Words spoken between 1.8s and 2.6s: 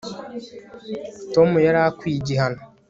akwiye igihano